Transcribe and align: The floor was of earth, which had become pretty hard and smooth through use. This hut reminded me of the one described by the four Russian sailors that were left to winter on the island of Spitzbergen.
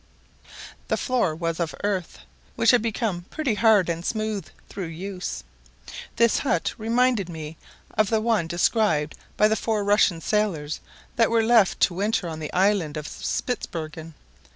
The 0.87 0.97
floor 0.97 1.35
was 1.35 1.59
of 1.59 1.75
earth, 1.83 2.21
which 2.55 2.71
had 2.71 2.81
become 2.81 3.25
pretty 3.29 3.53
hard 3.53 3.87
and 3.87 4.03
smooth 4.03 4.47
through 4.67 4.87
use. 4.87 5.43
This 6.15 6.39
hut 6.39 6.73
reminded 6.79 7.29
me 7.29 7.55
of 7.95 8.09
the 8.09 8.19
one 8.19 8.47
described 8.47 9.13
by 9.37 9.47
the 9.47 9.55
four 9.55 9.83
Russian 9.83 10.19
sailors 10.19 10.79
that 11.17 11.29
were 11.29 11.43
left 11.43 11.79
to 11.81 11.93
winter 11.93 12.27
on 12.27 12.39
the 12.39 12.51
island 12.51 12.97
of 12.97 13.07
Spitzbergen. 13.07 14.15